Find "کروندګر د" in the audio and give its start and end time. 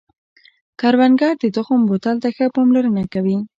0.79-1.45